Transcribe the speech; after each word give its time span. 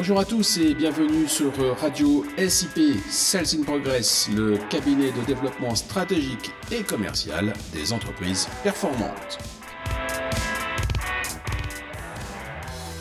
Bonjour 0.00 0.18
à 0.18 0.24
tous 0.24 0.56
et 0.56 0.72
bienvenue 0.72 1.28
sur 1.28 1.52
Radio 1.78 2.24
SIP 2.38 2.98
Sales 3.10 3.60
in 3.60 3.64
Progress, 3.64 4.30
le 4.34 4.56
cabinet 4.70 5.12
de 5.12 5.20
développement 5.26 5.74
stratégique 5.74 6.52
et 6.72 6.82
commercial 6.82 7.52
des 7.74 7.92
entreprises 7.92 8.48
performantes. 8.62 9.36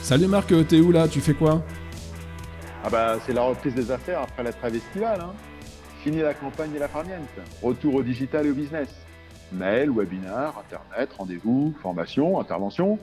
Salut 0.01 0.27
Marc, 0.27 0.47
t'es 0.67 0.81
où 0.81 0.91
là? 0.91 1.07
Tu 1.07 1.21
fais 1.21 1.33
quoi? 1.33 1.63
Ah 2.83 2.89
bah 2.89 3.15
c'est 3.25 3.31
la 3.31 3.43
reprise 3.43 3.75
des 3.75 3.91
affaires 3.91 4.19
après 4.19 4.43
la 4.43 4.51
trêve 4.51 4.75
estivale. 4.75 5.21
Hein. 5.21 5.31
Fini 6.03 6.17
la 6.17 6.33
campagne 6.33 6.75
et 6.75 6.79
la 6.79 6.89
farniente. 6.89 7.29
Retour 7.63 7.95
au 7.95 8.03
digital 8.03 8.45
et 8.45 8.51
au 8.51 8.55
business. 8.55 8.89
Mail, 9.53 9.89
webinar, 9.89 10.61
internet, 10.65 11.11
rendez-vous, 11.17 11.73
formation, 11.81 12.41
intervention 12.41 12.99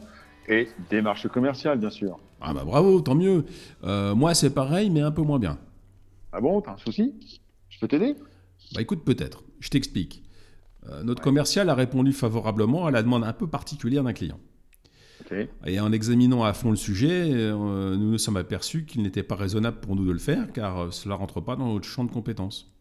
et 0.48 0.68
démarche 0.90 1.28
commerciale 1.28 1.78
bien 1.78 1.90
sûr. 1.90 2.18
Ah 2.40 2.52
bah 2.54 2.64
bravo, 2.64 3.00
tant 3.00 3.14
mieux. 3.14 3.44
Euh, 3.84 4.14
moi 4.14 4.34
c'est 4.34 4.50
pareil 4.50 4.90
mais 4.90 5.00
un 5.00 5.10
peu 5.10 5.22
moins 5.22 5.38
bien. 5.38 5.58
Ah 6.32 6.40
bon, 6.40 6.60
t'as 6.60 6.72
un 6.72 6.78
souci? 6.78 7.14
Je 7.68 7.78
peux 7.78 7.88
t'aider? 7.88 8.14
Bah 8.74 8.80
écoute 8.80 9.04
peut-être, 9.04 9.44
je 9.60 9.68
t'explique. 9.70 10.22
Euh, 10.88 11.02
notre 11.02 11.22
commercial 11.22 11.68
a 11.68 11.74
répondu 11.74 12.12
favorablement 12.12 12.86
à 12.86 12.90
la 12.90 13.02
demande 13.02 13.24
un 13.24 13.32
peu 13.32 13.46
particulière 13.46 14.04
d'un 14.04 14.12
client. 14.12 14.38
Et 15.64 15.80
en 15.80 15.90
examinant 15.90 16.44
à 16.44 16.52
fond 16.52 16.70
le 16.70 16.76
sujet, 16.76 17.32
euh, 17.32 17.96
nous 17.96 18.12
nous 18.12 18.18
sommes 18.18 18.36
aperçus 18.36 18.84
qu'il 18.84 19.02
n'était 19.02 19.24
pas 19.24 19.34
raisonnable 19.34 19.80
pour 19.80 19.96
nous 19.96 20.04
de 20.06 20.12
le 20.12 20.20
faire 20.20 20.52
car 20.52 20.92
cela 20.92 21.16
ne 21.16 21.18
rentre 21.18 21.40
pas 21.40 21.56
dans 21.56 21.72
notre 21.72 21.88
champ 21.88 22.04
de 22.04 22.12
compétences. 22.12 22.75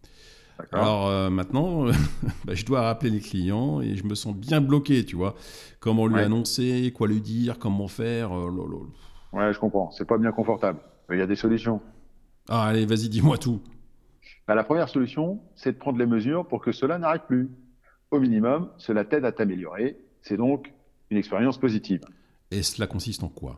Alors 0.71 1.07
euh, 1.07 1.29
maintenant, 1.29 1.85
bah, 2.45 2.53
je 2.53 2.65
dois 2.65 2.81
rappeler 2.81 3.09
les 3.09 3.19
clients 3.19 3.81
et 3.81 3.95
je 3.95 4.05
me 4.05 4.15
sens 4.15 4.35
bien 4.35 4.61
bloqué, 4.61 5.05
tu 5.05 5.15
vois. 5.15 5.35
Comment 5.79 6.07
lui 6.07 6.19
annoncer, 6.19 6.91
quoi 6.95 7.07
lui 7.07 7.21
dire, 7.21 7.59
comment 7.59 7.87
faire. 7.87 8.31
Euh, 8.33 8.49
ouais, 9.33 9.53
je 9.53 9.59
comprends. 9.59 9.91
C'est 9.91 10.05
pas 10.05 10.17
bien 10.17 10.31
confortable. 10.31 10.79
Il 11.11 11.17
y 11.17 11.21
a 11.21 11.27
des 11.27 11.35
solutions. 11.35 11.81
Ah, 12.49 12.65
allez, 12.67 12.85
vas-y, 12.85 13.09
dis-moi 13.09 13.37
tout. 13.37 13.61
Bah, 14.47 14.55
la 14.55 14.63
première 14.63 14.89
solution, 14.89 15.39
c'est 15.55 15.73
de 15.73 15.77
prendre 15.77 15.97
les 15.97 16.05
mesures 16.05 16.47
pour 16.47 16.61
que 16.61 16.71
cela 16.71 16.97
n'arrête 16.97 17.23
plus. 17.27 17.49
Au 18.11 18.19
minimum, 18.19 18.69
cela 18.77 19.03
t'aide 19.03 19.25
à 19.25 19.31
t'améliorer. 19.31 19.97
C'est 20.21 20.37
donc 20.37 20.71
une 21.09 21.17
expérience 21.17 21.57
positive. 21.57 22.01
Et 22.51 22.63
cela 22.63 22.87
consiste 22.87 23.23
en 23.23 23.29
quoi? 23.29 23.57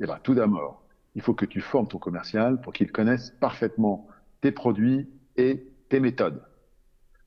Eh 0.00 0.06
ben, 0.06 0.18
tout 0.22 0.34
d'abord, 0.34 0.82
il 1.14 1.22
faut 1.22 1.34
que 1.34 1.44
tu 1.44 1.60
formes 1.60 1.88
ton 1.88 1.98
commercial 1.98 2.60
pour 2.60 2.72
qu'il 2.72 2.90
connaisse 2.90 3.30
parfaitement 3.40 4.06
tes 4.40 4.52
produits 4.52 5.08
et 5.36 5.66
tes 5.88 6.00
méthodes. 6.00 6.42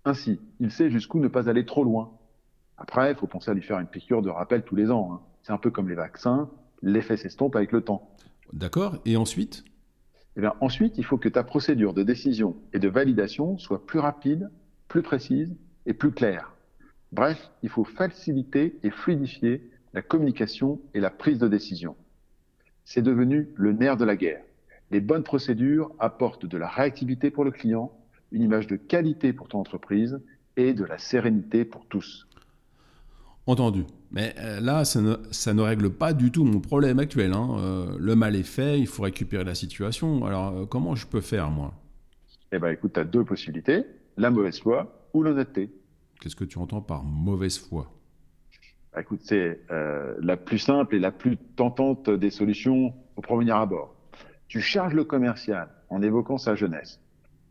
Ainsi, 0.05 0.39
il 0.59 0.71
sait 0.71 0.89
jusqu'où 0.89 1.19
ne 1.19 1.27
pas 1.27 1.49
aller 1.49 1.65
trop 1.65 1.83
loin. 1.83 2.17
Après, 2.77 3.11
il 3.11 3.15
faut 3.15 3.27
penser 3.27 3.51
à 3.51 3.53
lui 3.53 3.61
faire 3.61 3.79
une 3.79 3.87
piqûre 3.87 4.21
de 4.21 4.29
rappel 4.29 4.63
tous 4.63 4.75
les 4.75 4.89
ans. 4.89 5.13
Hein. 5.13 5.21
C'est 5.43 5.53
un 5.53 5.57
peu 5.57 5.69
comme 5.69 5.89
les 5.89 5.95
vaccins, 5.95 6.49
l'effet 6.81 7.17
s'estompe 7.17 7.55
avec 7.55 7.71
le 7.71 7.81
temps. 7.81 8.15
D'accord, 8.53 8.97
et 9.05 9.17
ensuite? 9.17 9.63
Eh 10.35 10.41
bien, 10.41 10.53
Ensuite, 10.61 10.97
il 10.97 11.05
faut 11.05 11.17
que 11.17 11.29
ta 11.29 11.43
procédure 11.43 11.93
de 11.93 12.03
décision 12.03 12.55
et 12.73 12.79
de 12.79 12.87
validation 12.87 13.57
soit 13.57 13.85
plus 13.85 13.99
rapide, 13.99 14.49
plus 14.87 15.01
précise 15.01 15.55
et 15.85 15.93
plus 15.93 16.11
claire. 16.11 16.55
Bref, 17.11 17.51
il 17.61 17.69
faut 17.69 17.83
faciliter 17.83 18.79
et 18.83 18.89
fluidifier 18.89 19.69
la 19.93 20.01
communication 20.01 20.79
et 20.93 20.99
la 20.99 21.09
prise 21.09 21.37
de 21.37 21.47
décision. 21.47 21.95
C'est 22.85 23.01
devenu 23.01 23.49
le 23.55 23.73
nerf 23.73 23.97
de 23.97 24.05
la 24.05 24.15
guerre. 24.15 24.43
Les 24.89 25.01
bonnes 25.01 25.23
procédures 25.23 25.91
apportent 25.99 26.45
de 26.45 26.57
la 26.57 26.67
réactivité 26.67 27.29
pour 27.29 27.43
le 27.43 27.51
client 27.51 27.91
une 28.31 28.43
image 28.43 28.67
de 28.67 28.75
qualité 28.75 29.33
pour 29.33 29.47
ton 29.47 29.59
entreprise 29.59 30.19
et 30.57 30.73
de 30.73 30.83
la 30.83 30.97
sérénité 30.97 31.65
pour 31.65 31.85
tous. 31.85 32.27
Entendu. 33.47 33.85
Mais 34.11 34.35
euh, 34.39 34.59
là, 34.59 34.83
ça 34.85 35.01
ne, 35.01 35.61
règle 35.61 35.89
pas 35.89 36.13
du 36.13 36.31
tout 36.31 36.43
mon 36.43 36.59
problème 36.59 36.99
actuel. 36.99 37.33
Hein. 37.33 37.49
Euh, 37.57 37.95
le 37.97 38.15
mal 38.15 38.35
est 38.35 38.43
fait, 38.43 38.79
il 38.79 38.87
faut 38.87 39.03
récupérer 39.03 39.43
la 39.43 39.55
situation. 39.55 40.25
Alors, 40.25 40.55
euh, 40.55 40.65
comment 40.65 40.95
je 40.95 41.07
peux 41.07 41.21
faire, 41.21 41.49
moi? 41.49 41.73
Eh 42.51 42.59
bien, 42.59 42.69
écoute, 42.69 42.93
tu 42.93 42.99
as 42.99 43.05
deux 43.05 43.23
possibilités, 43.23 43.85
la 44.17 44.29
mauvaise 44.29 44.59
foi 44.59 45.07
ou 45.13 45.23
l'honnêteté. 45.23 45.71
Qu'est-ce 46.19 46.35
que 46.35 46.43
tu 46.43 46.57
entends 46.57 46.81
par 46.81 47.03
mauvaise 47.03 47.57
foi? 47.57 47.91
Bah, 48.93 49.01
Écoute, 49.01 49.21
c'est 49.23 49.61
la 49.69 50.35
plus 50.35 50.59
simple 50.59 50.95
et 50.95 50.99
la 50.99 51.11
plus 51.11 51.37
tentante 51.37 52.09
des 52.09 52.29
solutions 52.29 52.93
au 53.15 53.21
premier 53.21 53.51
abord. 53.51 53.95
Tu 54.49 54.59
charges 54.59 54.93
le 54.93 55.05
commercial 55.05 55.69
en 55.89 56.01
évoquant 56.01 56.37
sa 56.37 56.55
jeunesse 56.55 56.99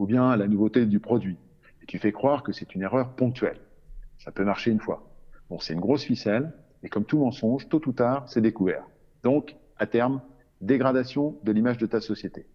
ou 0.00 0.06
bien 0.06 0.34
la 0.34 0.48
nouveauté 0.48 0.86
du 0.86 0.98
produit. 0.98 1.36
Et 1.82 1.86
tu 1.86 1.98
fais 1.98 2.10
croire 2.10 2.42
que 2.42 2.52
c'est 2.52 2.74
une 2.74 2.82
erreur 2.82 3.14
ponctuelle. 3.14 3.60
Ça 4.18 4.32
peut 4.32 4.44
marcher 4.44 4.70
une 4.70 4.80
fois. 4.80 5.06
Bon, 5.50 5.58
c'est 5.58 5.74
une 5.74 5.80
grosse 5.80 6.04
ficelle, 6.04 6.54
et 6.82 6.88
comme 6.88 7.04
tout 7.04 7.18
mensonge, 7.18 7.68
tôt 7.68 7.82
ou 7.86 7.92
tard, 7.92 8.24
c'est 8.26 8.40
découvert. 8.40 8.84
Donc, 9.22 9.56
à 9.76 9.86
terme, 9.86 10.22
dégradation 10.62 11.38
de 11.44 11.52
l'image 11.52 11.76
de 11.76 11.84
ta 11.84 12.00
société. 12.00 12.46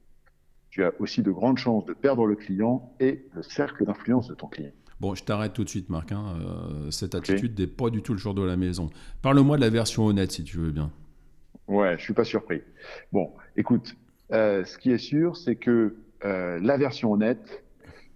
Tu 0.71 0.83
as 0.83 0.91
aussi 0.99 1.21
de 1.21 1.29
grandes 1.29 1.59
chances 1.59 1.85
de 1.85 1.93
perdre 1.93 2.25
le 2.25 2.35
client 2.35 2.95
et 2.99 3.27
le 3.35 3.43
cercle 3.43 3.85
d'influence 3.85 4.27
de 4.27 4.33
ton 4.33 4.47
client. 4.47 4.71
Bon, 4.99 5.13
je 5.13 5.23
t'arrête 5.23 5.53
tout 5.53 5.63
de 5.63 5.69
suite, 5.69 5.89
Marc. 5.89 6.11
Hein. 6.11 6.39
Euh, 6.39 6.89
cette 6.89 7.13
attitude 7.13 7.59
n'est 7.59 7.67
pas 7.67 7.91
du 7.91 8.01
tout 8.01 8.13
le 8.13 8.19
jour 8.19 8.33
de 8.33 8.41
la 8.43 8.57
maison. 8.57 8.89
Parle-moi 9.21 9.57
de 9.57 9.61
la 9.61 9.69
version 9.69 10.05
honnête, 10.05 10.31
si 10.31 10.43
tu 10.43 10.57
veux 10.57 10.71
bien. 10.71 10.91
Ouais, 11.67 11.95
je 11.99 12.03
suis 12.03 12.13
pas 12.13 12.23
surpris. 12.23 12.61
Bon, 13.11 13.33
écoute, 13.55 13.95
euh, 14.31 14.63
ce 14.65 14.79
qui 14.79 14.91
est 14.91 14.97
sûr, 14.97 15.37
c'est 15.37 15.55
que 15.55 15.95
euh, 16.25 16.59
la 16.61 16.77
version 16.77 17.11
honnête, 17.11 17.63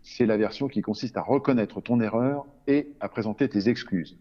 c'est 0.01 0.25
la 0.25 0.37
version 0.37 0.67
qui 0.67 0.81
consiste 0.81 1.15
à 1.17 1.21
reconnaître 1.21 1.79
ton 1.79 2.01
erreur 2.01 2.45
et 2.67 2.91
à 2.99 3.07
présenter 3.07 3.47
tes 3.47 3.69
excuses. 3.69 4.17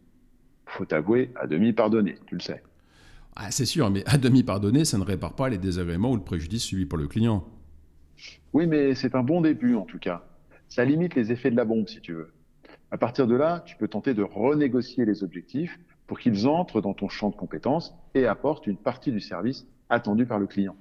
Faut 0.66 0.84
t'avouer 0.84 1.30
à 1.36 1.46
demi 1.46 1.72
pardonner, 1.72 2.18
tu 2.26 2.34
le 2.34 2.40
sais. 2.40 2.62
Ah, 3.34 3.50
c'est 3.50 3.64
sûr, 3.64 3.88
mais 3.90 4.04
à 4.06 4.18
demi 4.18 4.42
pardonner, 4.42 4.84
ça 4.84 4.98
ne 4.98 5.04
répare 5.04 5.34
pas 5.34 5.48
les 5.48 5.56
désagréments 5.56 6.10
ou 6.10 6.16
le 6.16 6.22
préjudice 6.22 6.64
subi 6.64 6.84
par 6.84 6.98
le 6.98 7.06
client. 7.06 7.44
Oui, 8.52 8.66
mais 8.66 8.94
c'est 8.94 9.14
un 9.14 9.22
bon 9.22 9.40
début 9.40 9.74
en 9.74 9.84
tout 9.84 9.98
cas. 9.98 10.24
Ça 10.68 10.84
limite 10.84 11.14
les 11.14 11.32
effets 11.32 11.50
de 11.50 11.56
la 11.56 11.64
bombe, 11.64 11.88
si 11.88 12.00
tu 12.00 12.12
veux. 12.12 12.32
À 12.90 12.98
partir 12.98 13.26
de 13.26 13.36
là, 13.36 13.62
tu 13.64 13.76
peux 13.76 13.88
tenter 13.88 14.12
de 14.12 14.22
renégocier 14.22 15.06
les 15.06 15.22
objectifs 15.22 15.78
pour 16.06 16.18
qu'ils 16.18 16.46
entrent 16.46 16.80
dans 16.82 16.94
ton 16.94 17.08
champ 17.08 17.30
de 17.30 17.36
compétences 17.36 17.94
et 18.14 18.26
apportent 18.26 18.66
une 18.66 18.76
partie 18.76 19.12
du 19.12 19.20
service 19.20 19.66
attendu 19.88 20.26
par 20.26 20.38
le 20.38 20.46
client. 20.46 20.76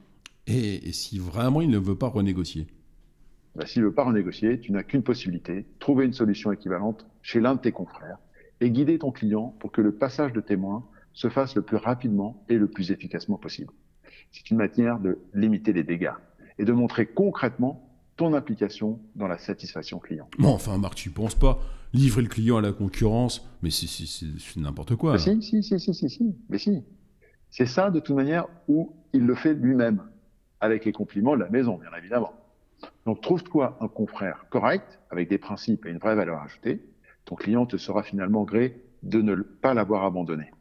et 0.47 0.91
si 0.91 1.19
vraiment 1.19 1.61
il 1.61 1.69
ne 1.69 1.77
veut 1.77 1.97
pas 1.97 2.07
renégocier? 2.07 2.67
Bah, 3.57 3.65
s'il 3.65 3.81
ne 3.81 3.87
veut 3.87 3.93
pas 3.93 4.03
renégocier, 4.03 4.59
tu 4.59 4.71
n'as 4.71 4.83
qu'une 4.83 5.01
possibilité, 5.01 5.65
trouver 5.79 6.05
une 6.05 6.13
solution 6.13 6.51
équivalente 6.51 7.07
chez 7.23 7.39
l'un 7.39 7.55
de 7.55 7.59
tes 7.59 7.71
confrères 7.71 8.19
et 8.61 8.69
guider 8.69 8.99
ton 8.99 9.11
client 9.11 9.55
pour 9.59 9.71
que 9.71 9.81
le 9.81 9.91
passage 9.91 10.31
de 10.31 10.41
témoin 10.41 10.85
se 11.13 11.27
fasse 11.27 11.55
le 11.55 11.63
plus 11.63 11.77
rapidement 11.77 12.45
et 12.49 12.55
le 12.55 12.67
plus 12.67 12.91
efficacement 12.91 13.37
possible. 13.37 13.73
C'est 14.31 14.51
une 14.51 14.57
manière 14.57 14.99
de 14.99 15.17
limiter 15.33 15.73
les 15.73 15.83
dégâts 15.83 16.13
et 16.59 16.65
de 16.65 16.71
montrer 16.71 17.07
concrètement 17.07 17.83
ton 18.15 18.35
implication 18.35 18.99
dans 19.15 19.27
la 19.27 19.39
satisfaction 19.39 19.97
client. 19.97 20.29
Bon, 20.37 20.49
enfin, 20.49 20.77
Marc, 20.77 20.93
tu 20.93 21.09
penses 21.09 21.35
pas 21.35 21.59
livrer 21.93 22.21
le 22.21 22.27
client 22.27 22.57
à 22.57 22.61
la 22.61 22.73
concurrence, 22.73 23.47
mais 23.63 23.71
c'est 23.71 24.59
n'importe 24.59 24.95
quoi. 24.95 25.13
Bah, 25.13 25.17
si, 25.17 25.41
si, 25.41 25.63
si, 25.63 25.79
si, 25.79 25.93
si, 25.93 26.09
si, 26.09 26.35
mais 26.49 26.59
si. 26.59 26.83
C'est 27.49 27.65
ça, 27.65 27.89
de 27.89 27.99
toute 27.99 28.15
manière, 28.15 28.45
où 28.67 28.95
il 29.13 29.25
le 29.25 29.33
fait 29.33 29.55
lui-même, 29.55 30.03
avec 30.59 30.85
les 30.85 30.91
compliments 30.91 31.35
de 31.35 31.41
la 31.41 31.49
maison, 31.49 31.77
bien 31.77 31.89
évidemment. 31.97 32.33
Donc 33.05 33.21
trouve-toi 33.21 33.77
un 33.81 33.87
confrère 33.87 34.45
correct, 34.49 34.99
avec 35.09 35.29
des 35.29 35.37
principes 35.37 35.85
et 35.85 35.89
une 35.89 35.97
vraie 35.97 36.15
valeur 36.15 36.41
ajoutée. 36.41 36.81
Ton 37.25 37.35
client 37.35 37.65
te 37.65 37.77
sera 37.77 38.03
finalement 38.03 38.43
gré 38.43 38.81
de 39.03 39.21
ne 39.21 39.35
pas 39.35 39.73
l'avoir 39.73 40.03
abandonné. 40.03 40.51